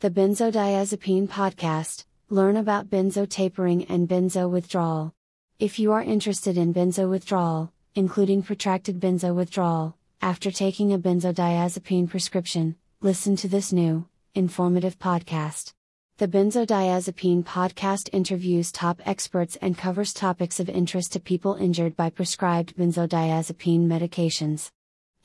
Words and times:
the 0.00 0.10
Benzodiazepine 0.10 1.28
Podcast. 1.28 2.06
Learn 2.30 2.56
about 2.56 2.88
benzo 2.88 3.28
tapering 3.28 3.84
and 3.84 4.08
benzo 4.08 4.48
withdrawal. 4.48 5.12
If 5.58 5.78
you 5.78 5.92
are 5.92 6.02
interested 6.02 6.56
in 6.56 6.72
benzo 6.72 7.06
withdrawal, 7.10 7.70
including 7.94 8.42
protracted 8.42 8.98
benzo 8.98 9.34
withdrawal, 9.34 9.98
after 10.22 10.50
taking 10.50 10.94
a 10.94 10.98
benzodiazepine 10.98 12.08
prescription, 12.08 12.76
listen 13.02 13.36
to 13.36 13.48
this 13.48 13.74
new, 13.74 14.06
informative 14.34 14.98
podcast. 14.98 15.74
The 16.16 16.28
Benzodiazepine 16.28 17.44
podcast 17.44 18.08
interviews 18.10 18.72
top 18.72 19.02
experts 19.04 19.56
and 19.56 19.76
covers 19.76 20.14
topics 20.14 20.58
of 20.60 20.70
interest 20.70 21.12
to 21.12 21.20
people 21.20 21.56
injured 21.56 21.94
by 21.94 22.08
prescribed 22.08 22.74
benzodiazepine 22.74 23.86
medications. 23.86 24.70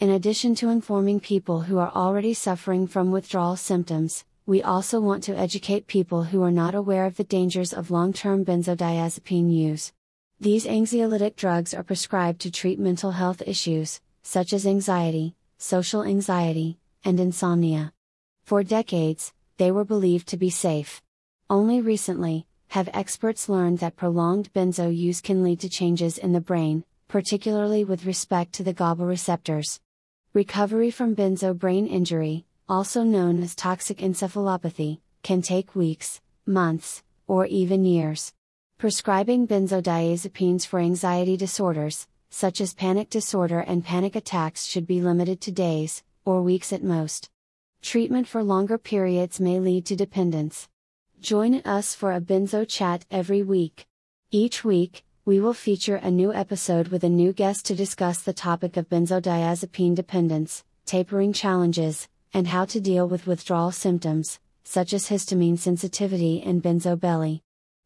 In 0.01 0.09
addition 0.09 0.53
to 0.55 0.67
informing 0.67 1.21
people 1.21 1.61
who 1.61 1.77
are 1.77 1.93
already 1.95 2.33
suffering 2.33 2.87
from 2.87 3.11
withdrawal 3.11 3.55
symptoms, 3.55 4.25
we 4.47 4.61
also 4.61 4.99
want 4.99 5.23
to 5.23 5.35
educate 5.35 5.87
people 5.87 6.25
who 6.25 6.43
are 6.43 6.51
not 6.51 6.75
aware 6.75 7.05
of 7.07 7.17
the 7.17 7.23
dangers 7.23 7.73
of 7.73 7.89
long 7.89 8.13
term 8.13 8.45
benzodiazepine 8.45 9.51
use. 9.51 9.91
These 10.39 10.67
anxiolytic 10.67 11.35
drugs 11.35 11.73
are 11.73 11.81
prescribed 11.81 12.41
to 12.41 12.51
treat 12.51 12.77
mental 12.77 13.11
health 13.11 13.41
issues, 13.47 14.01
such 14.21 14.53
as 14.53 14.67
anxiety, 14.67 15.35
social 15.57 16.03
anxiety, 16.03 16.77
and 17.03 17.19
insomnia. 17.19 17.91
For 18.43 18.63
decades, 18.63 19.33
they 19.57 19.71
were 19.71 19.85
believed 19.85 20.27
to 20.27 20.37
be 20.37 20.51
safe. 20.51 21.01
Only 21.49 21.81
recently, 21.81 22.45
have 22.67 22.89
experts 22.93 23.49
learned 23.49 23.79
that 23.79 23.95
prolonged 23.95 24.53
benzo 24.53 24.95
use 24.95 25.21
can 25.21 25.43
lead 25.43 25.59
to 25.61 25.69
changes 25.69 26.19
in 26.19 26.33
the 26.33 26.41
brain, 26.41 26.83
particularly 27.07 27.83
with 27.83 28.05
respect 28.05 28.53
to 28.53 28.63
the 28.63 28.73
GABA 28.73 29.05
receptors. 29.05 29.79
Recovery 30.33 30.91
from 30.91 31.15
benzo 31.15 31.57
brain 31.57 31.87
injury, 31.87 32.45
also 32.67 33.03
known 33.03 33.43
as 33.43 33.53
toxic 33.53 33.99
encephalopathy, 33.99 34.99
can 35.21 35.41
take 35.41 35.75
weeks, 35.75 36.21
months, 36.45 37.03
or 37.27 37.45
even 37.45 37.85
years. 37.85 38.33
Prescribing 38.77 39.47
benzodiazepines 39.47 40.65
for 40.65 40.79
anxiety 40.79 41.37
disorders, 41.37 42.07
such 42.29 42.59
as 42.59 42.73
panic 42.73 43.09
disorder 43.09 43.59
and 43.59 43.85
panic 43.85 44.15
attacks, 44.15 44.65
should 44.65 44.87
be 44.87 44.99
limited 44.99 45.41
to 45.41 45.51
days, 45.51 46.03
or 46.25 46.41
weeks 46.41 46.73
at 46.73 46.83
most. 46.83 47.29
Treatment 47.81 48.27
for 48.27 48.43
longer 48.43 48.77
periods 48.77 49.39
may 49.39 49.59
lead 49.59 49.85
to 49.85 49.95
dependence. 49.95 50.67
Join 51.21 51.61
us 51.61 51.93
for 51.93 52.13
a 52.13 52.19
benzo 52.19 52.67
chat 52.67 53.05
every 53.11 53.43
week. 53.43 53.85
Each 54.31 54.63
week, 54.63 55.03
we 55.23 55.39
will 55.39 55.53
feature 55.53 55.95
a 55.95 56.11
new 56.11 56.33
episode 56.33 56.89
with 56.89 57.03
a 57.03 57.09
new 57.09 57.31
guest 57.31 57.65
to 57.67 57.75
discuss 57.75 58.21
the 58.21 58.33
topic 58.33 58.75
of 58.75 58.89
benzodiazepine 58.89 59.95
dependence, 59.95 60.63
tapering 60.85 61.31
challenges, 61.31 62.07
and 62.35 62.49
how 62.49 62.65
to 62.65 62.81
deal 62.81 63.07
with 63.07 63.27
withdrawal 63.27 63.71
symptoms, 63.71 64.41
such 64.65 64.91
as 64.91 65.07
histamine 65.07 65.57
sensitivity 65.57 66.43
and 66.45 66.61
benzo 66.61 66.99
belly. 66.99 67.41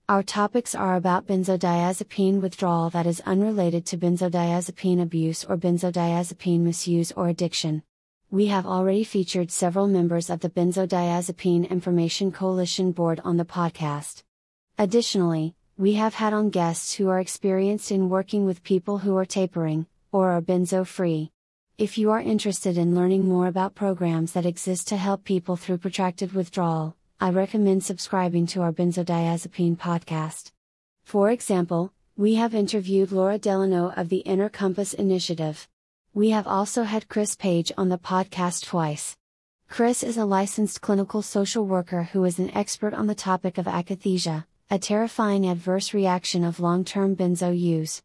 Our 0.09 0.23
topics 0.23 0.73
are 0.73 0.95
about 0.95 1.27
benzodiazepine 1.27 2.41
withdrawal 2.41 2.89
that 2.89 3.05
is 3.05 3.21
unrelated 3.27 3.85
to 3.85 3.97
benzodiazepine 3.97 5.03
abuse 5.03 5.45
or 5.45 5.55
benzodiazepine 5.55 6.61
misuse 6.61 7.11
or 7.11 7.29
addiction. 7.29 7.83
We 8.31 8.47
have 8.47 8.65
already 8.65 9.03
featured 9.03 9.51
several 9.51 9.87
members 9.87 10.31
of 10.31 10.39
the 10.39 10.49
Benzodiazepine 10.49 11.69
Information 11.69 12.31
Coalition 12.31 12.91
board 12.91 13.21
on 13.23 13.37
the 13.37 13.45
podcast. 13.45 14.23
Additionally, 14.79 15.53
we 15.77 15.93
have 15.93 16.15
had 16.15 16.33
on 16.33 16.49
guests 16.49 16.95
who 16.95 17.07
are 17.09 17.19
experienced 17.19 17.91
in 17.91 18.09
working 18.09 18.45
with 18.45 18.63
people 18.63 18.97
who 18.97 19.15
are 19.15 19.25
tapering, 19.25 19.85
or 20.11 20.31
are 20.31 20.41
benzo 20.41 20.87
free. 20.87 21.29
If 21.79 21.97
you 21.97 22.11
are 22.11 22.19
interested 22.19 22.77
in 22.77 22.93
learning 22.93 23.25
more 23.25 23.47
about 23.47 23.73
programs 23.73 24.33
that 24.33 24.45
exist 24.45 24.89
to 24.89 24.97
help 24.97 25.23
people 25.23 25.55
through 25.55 25.77
protracted 25.77 26.33
withdrawal, 26.33 26.97
I 27.21 27.29
recommend 27.29 27.85
subscribing 27.85 28.47
to 28.47 28.61
our 28.63 28.73
benzodiazepine 28.73 29.77
podcast. 29.77 30.51
For 31.05 31.29
example, 31.29 31.93
we 32.17 32.35
have 32.35 32.53
interviewed 32.53 33.13
Laura 33.13 33.37
Delano 33.37 33.93
of 33.95 34.09
the 34.09 34.17
Inner 34.17 34.49
Compass 34.49 34.93
Initiative. 34.93 35.69
We 36.13 36.31
have 36.31 36.47
also 36.47 36.83
had 36.83 37.07
Chris 37.07 37.37
Page 37.37 37.71
on 37.77 37.87
the 37.87 37.97
podcast 37.97 38.65
twice. 38.65 39.15
Chris 39.69 40.03
is 40.03 40.17
a 40.17 40.25
licensed 40.25 40.81
clinical 40.81 41.21
social 41.21 41.65
worker 41.65 42.09
who 42.11 42.25
is 42.25 42.39
an 42.39 42.53
expert 42.57 42.93
on 42.93 43.07
the 43.07 43.15
topic 43.15 43.57
of 43.57 43.67
akathisia, 43.67 44.43
a 44.69 44.79
terrifying 44.79 45.47
adverse 45.47 45.93
reaction 45.93 46.43
of 46.43 46.59
long 46.59 46.83
term 46.83 47.15
benzo 47.15 47.57
use. 47.57 48.01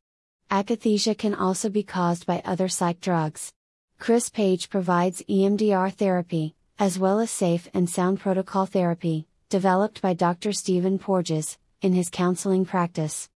Akathisia 0.49 1.19
can 1.19 1.35
also 1.35 1.69
be 1.69 1.83
caused 1.83 2.25
by 2.25 2.41
other 2.45 2.69
psych 2.69 3.01
drugs. 3.01 3.53
Chris 3.99 4.29
Page 4.29 4.69
provides 4.69 5.23
EMDR 5.23 5.93
therapy, 5.93 6.55
as 6.79 6.99
well 6.99 7.21
as 7.21 7.31
safe 7.31 7.69
and 7.73 7.89
sound 7.89 8.21
protocol 8.21 8.67
therapy, 8.67 9.27
developed 9.49 10.03
by 10.03 10.13
Dr. 10.13 10.53
Stephen 10.53 10.99
Porges, 10.99 11.57
in 11.81 11.93
his 11.95 12.11
counseling 12.11 12.67
practice. 12.67 13.31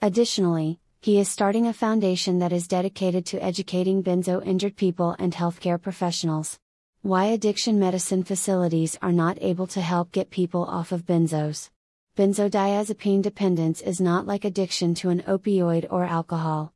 Additionally, 0.00 0.78
he 1.00 1.18
is 1.18 1.28
starting 1.28 1.66
a 1.66 1.72
foundation 1.72 2.38
that 2.38 2.52
is 2.52 2.68
dedicated 2.68 3.26
to 3.26 3.42
educating 3.42 4.02
benzo 4.04 4.44
injured 4.46 4.76
people 4.76 5.16
and 5.18 5.32
healthcare 5.32 5.80
professionals. 5.80 6.58
Why 7.00 7.24
addiction 7.24 7.80
medicine 7.80 8.22
facilities 8.22 8.96
are 9.02 9.10
not 9.10 9.38
able 9.40 9.66
to 9.68 9.80
help 9.80 10.12
get 10.12 10.30
people 10.30 10.64
off 10.64 10.92
of 10.92 11.04
benzos. 11.04 11.70
Benzodiazepine 12.16 13.22
dependence 13.22 13.80
is 13.80 14.00
not 14.00 14.26
like 14.26 14.44
addiction 14.44 14.94
to 14.96 15.08
an 15.08 15.22
opioid 15.22 15.86
or 15.90 16.04
alcohol. 16.04 16.72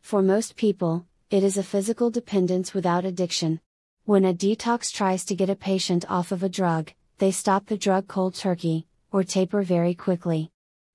For 0.00 0.20
most 0.20 0.56
people, 0.56 1.06
it 1.30 1.44
is 1.44 1.56
a 1.56 1.62
physical 1.62 2.10
dependence 2.10 2.74
without 2.74 3.04
addiction. 3.04 3.60
When 4.04 4.24
a 4.24 4.34
detox 4.34 4.92
tries 4.92 5.24
to 5.26 5.36
get 5.36 5.48
a 5.48 5.54
patient 5.54 6.04
off 6.10 6.32
of 6.32 6.42
a 6.42 6.48
drug, 6.48 6.90
they 7.18 7.30
stop 7.30 7.66
the 7.66 7.78
drug 7.78 8.08
cold 8.08 8.34
turkey, 8.34 8.88
or 9.12 9.22
taper 9.22 9.62
very 9.62 9.94
quickly. 9.94 10.50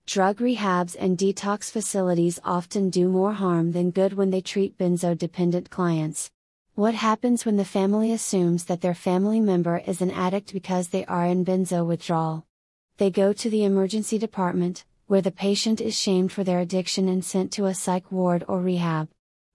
Drug 0.06 0.40
rehabs 0.40 0.97
and 1.00 1.18
detox 1.18 1.72
facilities 1.72 2.41
often 2.44 2.90
do 2.90 3.07
more 3.07 3.31
harm 3.31 3.72
than 3.72 3.91
good 3.91 4.12
when 4.12 4.29
they 4.29 4.41
treat 4.41 4.78
benzo 4.78 5.18
dependent 5.18 5.69
clients. 5.69 6.31
What 6.74 6.95
happens 6.95 7.45
when 7.45 7.56
the 7.56 7.63
family 7.63 8.12
assumes 8.12 8.66
that 8.66 8.81
their 8.81 8.94
family 8.94 9.40
member 9.40 9.81
is 9.88 10.01
an 10.01 10.12
addict 10.12 10.51
because 10.51 10.90
they 10.90 11.06
are 11.06 11.25
in 11.25 11.45
benzo 11.45 11.88
withdrawal? 11.88 12.45
They 12.97 13.09
go 13.09 13.31
to 13.31 13.50
the 13.50 13.63
emergency 13.63 14.18
department, 14.18 14.84
where 15.07 15.22
the 15.22 15.31
patient 15.31 15.79
is 15.79 15.97
shamed 15.97 16.34
for 16.34 16.44
their 16.44 16.59
addiction 16.59 17.07
and 17.07 17.24
sent 17.24 17.53
to 17.53 17.68
a 17.68 17.74
psych 17.74 18.12
ward 18.12 18.44
or 18.50 18.59
rehab. 18.59 19.07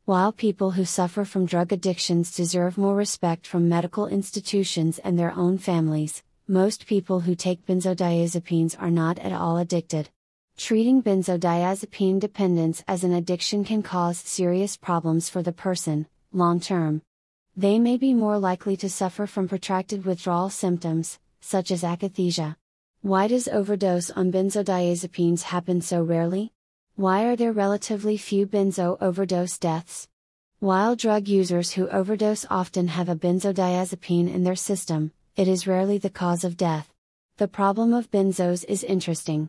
While 0.07 0.33
people 0.33 0.73
who 0.73 0.85
suffer 0.85 1.25
from 1.25 1.47
drug 1.47 1.73
addictions 1.73 2.35
deserve 2.35 2.79
more 2.79 2.97
respect 2.97 3.47
from 3.47 3.69
medical 3.69 4.07
institutions 4.07 4.99
and 4.99 5.19
their 5.19 5.33
own 5.33 5.59
families, 5.59 6.23
most 6.49 6.87
people 6.87 7.21
who 7.21 7.35
take 7.35 7.67
benzodiazepines 7.67 8.75
are 8.81 8.91
not 8.91 9.19
at 9.19 9.33
all 9.33 9.59
addicted. 9.59 10.09
Treating 10.57 11.03
benzodiazepine 11.03 12.19
dependence 12.19 12.83
as 12.89 13.05
an 13.05 13.13
addiction 13.13 13.63
can 13.63 13.83
cause 13.83 14.19
serious 14.19 14.77
problems 14.77 15.29
for 15.29 15.43
the 15.43 15.53
person, 15.53 16.09
long 16.33 16.61
term. 16.61 17.03
They 17.57 17.79
may 17.79 17.97
be 17.97 18.15
more 18.15 18.39
likely 18.39 18.77
to 18.79 18.89
suffer 18.89 19.27
from 19.27 19.49
protracted 19.49 20.05
withdrawal 20.05 20.51
symptoms, 20.51 21.19
such 21.41 21.71
as 21.71 21.83
akathisia. 21.83 22.57
Why 23.03 23.29
does 23.29 23.49
overdose 23.49 24.11
on 24.11 24.33
benzodiazepines 24.33 25.43
happen 25.43 25.83
so 25.83 26.03
rarely? 26.03 26.53
Why 27.01 27.25
are 27.25 27.35
there 27.35 27.51
relatively 27.51 28.19
few 28.19 28.47
benzo 28.47 28.99
overdose 29.01 29.57
deaths? 29.57 30.07
While 30.59 30.97
drug 30.97 31.29
users 31.29 31.73
who 31.73 31.89
overdose 31.89 32.45
often 32.51 32.89
have 32.89 33.09
a 33.09 33.17
benzodiazepine 33.17 34.31
in 34.31 34.45
their 34.45 34.55
system, 34.55 35.11
it 35.35 35.49
is 35.49 35.67
rarely 35.67 35.97
the 35.97 36.11
cause 36.11 36.45
of 36.45 36.59
death. 36.59 36.93
The 37.39 37.49
problem 37.49 37.95
of 37.95 38.11
benzos 38.11 38.67
is 38.67 38.85
interesting. 38.85 39.49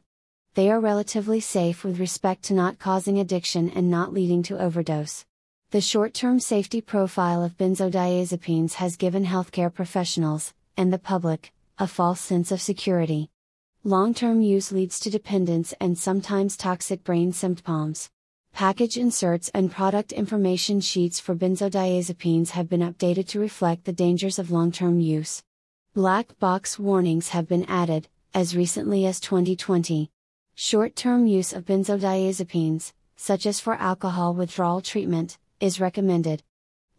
They 0.53 0.71
are 0.71 0.79
relatively 0.79 1.41
safe 1.41 1.83
with 1.83 1.99
respect 1.99 2.43
to 2.43 2.53
not 2.53 2.79
causing 2.79 3.19
addiction 3.19 3.69
and 3.71 3.91
not 3.91 4.13
leading 4.13 4.43
to 4.43 4.57
overdose. 4.57 5.25
The 5.71 5.81
short 5.81 6.13
term 6.13 6.39
safety 6.39 6.79
profile 6.79 7.43
of 7.43 7.57
benzodiazepines 7.57 8.75
has 8.75 8.95
given 8.95 9.25
healthcare 9.25 9.73
professionals, 9.73 10.53
and 10.77 10.93
the 10.93 10.97
public, 10.97 11.51
a 11.77 11.85
false 11.85 12.21
sense 12.21 12.53
of 12.53 12.61
security. 12.61 13.29
Long 13.83 14.13
term 14.13 14.41
use 14.41 14.71
leads 14.71 14.99
to 14.99 15.09
dependence 15.09 15.73
and 15.81 15.97
sometimes 15.97 16.55
toxic 16.55 17.03
brain 17.03 17.33
symptoms. 17.33 18.11
Package 18.53 18.95
inserts 18.95 19.49
and 19.55 19.71
product 19.71 20.11
information 20.11 20.81
sheets 20.81 21.19
for 21.19 21.33
benzodiazepines 21.33 22.51
have 22.51 22.69
been 22.69 22.81
updated 22.81 23.27
to 23.29 23.39
reflect 23.39 23.85
the 23.85 23.91
dangers 23.91 24.37
of 24.37 24.51
long 24.51 24.71
term 24.71 24.99
use. 24.99 25.41
Black 25.95 26.37
box 26.37 26.77
warnings 26.77 27.29
have 27.29 27.47
been 27.47 27.65
added, 27.65 28.07
as 28.35 28.55
recently 28.55 29.07
as 29.07 29.19
2020. 29.19 30.11
Short 30.53 30.95
term 30.95 31.25
use 31.25 31.51
of 31.51 31.65
benzodiazepines, 31.65 32.93
such 33.15 33.47
as 33.47 33.59
for 33.59 33.73
alcohol 33.73 34.35
withdrawal 34.35 34.81
treatment, 34.81 35.39
is 35.59 35.79
recommended. 35.79 36.43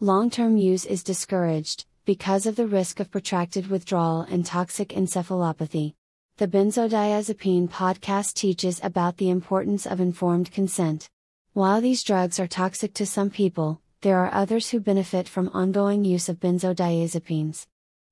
Long 0.01 0.31
term 0.31 0.57
use 0.57 0.85
is 0.85 1.05
discouraged, 1.05 1.87
because 2.05 2.45
of 2.45 2.57
the 2.57 2.67
risk 2.67 2.99
of 2.99 3.13
protracted 3.13 3.69
withdrawal 3.69 4.23
and 4.23 4.45
toxic 4.45 4.89
encephalopathy. 4.89 5.95
The 6.39 6.49
Benzodiazepine 6.49 7.69
podcast 7.69 8.33
teaches 8.33 8.81
about 8.83 9.19
the 9.19 9.29
importance 9.29 9.87
of 9.87 10.01
informed 10.01 10.51
consent. 10.51 11.07
While 11.53 11.83
these 11.83 12.03
drugs 12.03 12.41
are 12.41 12.47
toxic 12.47 12.95
to 12.95 13.05
some 13.05 13.29
people, 13.29 13.83
there 14.01 14.17
are 14.17 14.33
others 14.33 14.71
who 14.71 14.81
benefit 14.81 15.29
from 15.29 15.51
ongoing 15.53 16.07
use 16.07 16.31
of 16.31 16.41
benzodiazepines. 16.41 17.67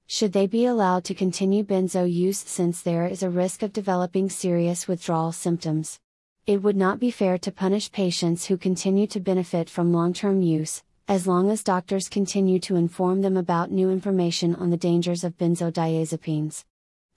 Should 0.07 0.35
they 0.35 0.47
be 0.47 0.67
allowed 0.67 1.05
to 1.05 1.15
continue 1.15 1.65
benzo 1.65 2.05
use 2.05 2.39
since 2.39 2.83
there 2.83 3.07
is 3.07 3.23
a 3.23 3.31
risk 3.31 3.63
of 3.63 3.73
developing 3.73 4.29
serious 4.29 4.87
withdrawal 4.87 5.33
symptoms? 5.33 5.99
It 6.47 6.63
would 6.63 6.77
not 6.77 7.01
be 7.01 7.11
fair 7.11 7.39
to 7.39 7.51
punish 7.51 7.91
patients 7.91 8.45
who 8.45 8.59
continue 8.59 9.07
to 9.09 9.21
benefit 9.21 9.71
from 9.71 9.95
long 9.95 10.13
term 10.13 10.43
use, 10.43 10.83
as 11.09 11.27
long 11.27 11.51
as 11.51 11.65
doctors 11.65 12.11
continue 12.11 12.59
to 12.61 12.77
inform 12.77 13.23
them 13.23 13.39
about 13.39 13.73
new 13.73 13.89
information 13.91 14.55
on 14.57 14.69
the 14.69 14.77
dangers 14.77 15.25
of 15.25 15.39
benzodiazepines. 15.39 16.65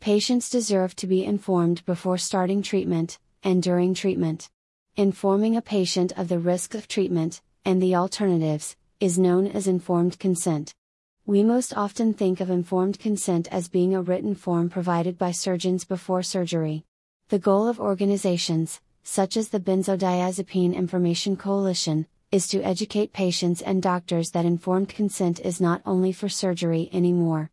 Patients 0.04 0.50
deserve 0.50 0.98
to 0.98 1.08
be 1.08 1.24
informed 1.24 1.86
before 1.86 2.18
starting 2.18 2.62
treatment, 2.62 3.20
and 3.42 3.64
during 3.64 3.94
treatment. 3.94 4.50
Informing 4.98 5.56
a 5.56 5.62
patient 5.62 6.12
of 6.18 6.28
the 6.28 6.40
risks 6.40 6.76
of 6.76 6.90
treatment, 6.90 7.42
and 7.64 7.82
the 7.82 7.96
alternatives, 7.96 8.76
is 9.00 9.18
known 9.18 9.48
as 9.48 9.66
informed 9.66 10.20
consent. 10.20 10.74
We 11.26 11.42
most 11.42 11.74
often 11.78 12.14
think 12.14 12.42
of 12.42 12.50
informed 12.50 13.00
consent 13.00 13.48
as 13.50 13.70
being 13.70 13.96
a 13.96 14.02
written 14.02 14.36
form 14.36 14.70
provided 14.70 15.18
by 15.18 15.32
surgeons 15.32 15.86
before 15.86 16.22
surgery. 16.22 16.84
The 17.30 17.40
goal 17.40 17.70
of 17.70 17.80
organizations, 17.80 18.82
such 19.04 19.38
as 19.38 19.48
the 19.48 19.62
Benzodiazepine 19.62 20.76
Information 20.76 21.38
Coalition, 21.38 22.08
is 22.30 22.50
to 22.50 22.62
educate 22.62 23.14
patients 23.14 23.62
and 23.62 23.82
doctors 23.82 24.32
that 24.32 24.44
informed 24.44 24.90
consent 24.90 25.40
is 25.40 25.62
not 25.62 25.82
only 25.86 26.12
for 26.12 26.28
surgery 26.28 26.90
anymore. 26.92 27.53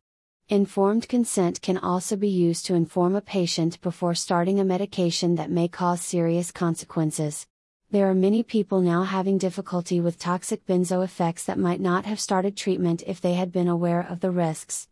Informed 0.51 1.09
consent 1.09 1.63
can 1.63 1.79
also 1.79 2.17
be 2.17 2.29
used 2.29 2.67
to 2.67 2.75
inform 2.75 3.15
a 3.15 3.21
patient 3.21 3.81
before 3.83 4.17
starting 4.17 4.59
a 4.59 4.65
medication 4.65 5.37
that 5.37 5.49
may 5.49 5.69
cause 5.69 6.01
serious 6.01 6.51
consequences. 6.51 7.47
There 7.93 8.11
are 8.11 8.15
many 8.17 8.43
people 8.43 8.81
now 8.81 9.05
having 9.05 9.39
difficulty 9.39 10.01
with 10.01 10.19
toxic 10.19 10.67
benzo 10.67 11.05
effects 11.05 11.45
that 11.45 11.57
might 11.57 11.81
not 11.81 12.05
have 12.05 12.19
started 12.19 12.57
treatment 12.57 13.05
if 13.07 13.21
they 13.21 13.35
had 13.35 13.53
been 13.53 13.69
aware 13.69 14.01
of 14.01 14.19
the 14.19 14.33
risks. 14.33 14.89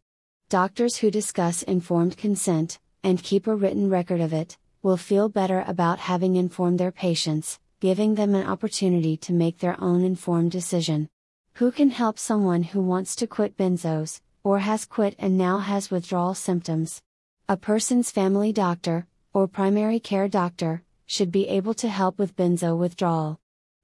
Doctors 0.48 0.98
who 0.98 1.10
discuss 1.10 1.64
informed 1.64 2.16
consent, 2.16 2.78
and 3.02 3.20
keep 3.20 3.48
a 3.48 3.56
written 3.56 3.90
record 3.90 4.20
of 4.20 4.32
it, 4.32 4.56
will 4.84 4.96
feel 4.96 5.28
better 5.28 5.64
about 5.66 5.98
having 5.98 6.36
informed 6.36 6.78
their 6.78 6.92
patients, 6.92 7.58
giving 7.80 8.14
them 8.14 8.36
an 8.36 8.46
opportunity 8.46 9.16
to 9.16 9.32
make 9.32 9.58
their 9.58 9.76
own 9.82 10.04
informed 10.04 10.52
decision. 10.52 11.08
Who 11.54 11.72
can 11.72 11.90
help 11.90 12.16
someone 12.16 12.62
who 12.62 12.80
wants 12.80 13.16
to 13.16 13.26
quit 13.26 13.56
benzos, 13.56 14.20
or 14.48 14.60
has 14.60 14.86
quit 14.86 15.14
and 15.18 15.36
now 15.36 15.58
has 15.58 15.90
withdrawal 15.90 16.32
symptoms? 16.32 17.02
A 17.50 17.56
person's 17.58 18.10
family 18.10 18.50
doctor, 18.50 19.06
or 19.34 19.46
primary 19.46 20.00
care 20.00 20.26
doctor, 20.26 20.82
should 21.04 21.30
be 21.30 21.46
able 21.48 21.74
to 21.74 21.86
help 21.86 22.18
with 22.18 22.34
benzo 22.34 22.74
withdrawal. 22.74 23.38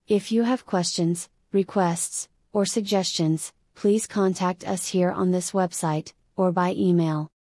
If 0.07 0.31
you 0.31 0.43
have 0.43 0.67
questions, 0.67 1.27
requests, 1.51 2.29
or 2.53 2.65
suggestions, 2.65 3.51
please 3.73 4.05
contact 4.05 4.63
us 4.67 4.89
here 4.89 5.09
on 5.09 5.31
this 5.31 5.53
website, 5.53 6.13
or 6.35 6.51
by 6.51 6.73
email. 6.73 7.31